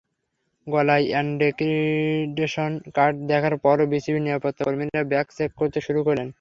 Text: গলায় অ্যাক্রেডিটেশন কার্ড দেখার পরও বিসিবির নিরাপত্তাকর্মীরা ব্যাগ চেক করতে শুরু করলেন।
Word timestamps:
গলায় 0.67 1.05
অ্যাক্রেডিটেশন 1.11 2.71
কার্ড 2.95 3.15
দেখার 3.27 3.55
পরও 3.63 3.85
বিসিবির 3.91 4.25
নিরাপত্তাকর্মীরা 4.25 5.01
ব্যাগ 5.11 5.27
চেক 5.37 5.51
করতে 5.59 5.79
শুরু 5.81 5.99
করলেন। 6.07 6.27